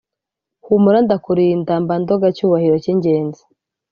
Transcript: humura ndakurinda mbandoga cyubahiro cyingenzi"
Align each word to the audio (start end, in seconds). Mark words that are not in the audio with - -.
humura 0.65 0.99
ndakurinda 1.05 1.73
mbandoga 1.83 2.27
cyubahiro 2.35 2.75
cyingenzi" 2.83 3.43